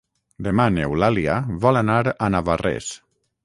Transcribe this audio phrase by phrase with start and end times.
[0.47, 1.35] Demà n'Eulàlia
[1.67, 2.93] vol anar a Navarrés.